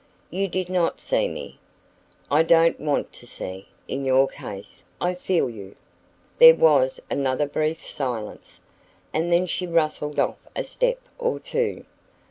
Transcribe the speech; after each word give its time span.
"You 0.31 0.47
did 0.47 0.67
not 0.67 0.99
see 0.99 1.27
me." 1.27 1.59
"I 2.31 2.41
don't 2.41 2.79
want 2.79 3.13
to 3.13 3.27
see, 3.27 3.67
in 3.87 4.03
your 4.03 4.27
case. 4.27 4.83
I 4.99 5.13
feel 5.13 5.47
you." 5.47 5.75
There 6.39 6.55
was 6.55 6.99
another 7.11 7.45
brief 7.45 7.85
silence, 7.85 8.61
and 9.13 9.31
then 9.31 9.45
she 9.45 9.67
rustled 9.67 10.17
off 10.17 10.39
a 10.55 10.63
step 10.63 10.97
or 11.19 11.39
two. 11.39 11.85